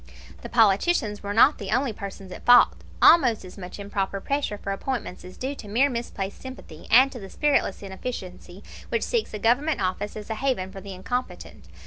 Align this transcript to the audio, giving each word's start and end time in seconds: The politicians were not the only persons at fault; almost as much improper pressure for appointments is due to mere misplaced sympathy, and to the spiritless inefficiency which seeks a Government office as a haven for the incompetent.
The 0.41 0.49
politicians 0.49 1.21
were 1.21 1.31
not 1.31 1.59
the 1.59 1.69
only 1.69 1.93
persons 1.93 2.31
at 2.31 2.43
fault; 2.43 2.73
almost 3.03 3.45
as 3.45 3.55
much 3.55 3.77
improper 3.77 4.19
pressure 4.19 4.57
for 4.57 4.71
appointments 4.71 5.23
is 5.23 5.37
due 5.37 5.53
to 5.53 5.67
mere 5.67 5.91
misplaced 5.91 6.41
sympathy, 6.41 6.87
and 6.89 7.11
to 7.11 7.19
the 7.19 7.29
spiritless 7.29 7.83
inefficiency 7.83 8.63
which 8.89 9.03
seeks 9.03 9.31
a 9.31 9.37
Government 9.37 9.79
office 9.79 10.15
as 10.15 10.31
a 10.31 10.35
haven 10.41 10.71
for 10.71 10.81
the 10.81 10.95
incompetent. 10.95 11.65